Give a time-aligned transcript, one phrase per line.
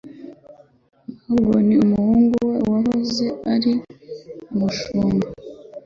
[1.29, 3.73] Morgan, umuhungu we wahoze ari
[4.53, 5.25] umushumba,